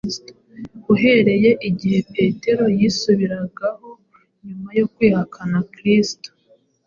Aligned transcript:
Uhereye 0.93 1.51
igihe 1.69 1.99
Petero 2.13 2.63
yisubiragaho 2.77 3.89
nyuma 4.45 4.69
yo 4.79 4.85
kwihakana 4.93 5.57
Kristo, 5.73 6.29